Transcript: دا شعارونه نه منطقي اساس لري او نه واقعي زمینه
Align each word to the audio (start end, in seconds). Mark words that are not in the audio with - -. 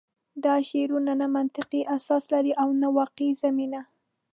دا 0.43 0.55
شعارونه 0.69 1.13
نه 1.21 1.27
منطقي 1.37 1.81
اساس 1.97 2.23
لري 2.33 2.53
او 2.61 2.67
نه 2.81 2.87
واقعي 2.97 3.31
زمینه 3.43 3.81